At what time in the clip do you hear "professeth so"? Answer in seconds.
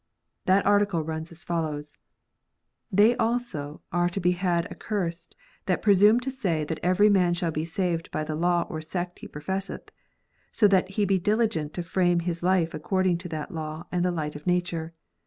9.27-10.67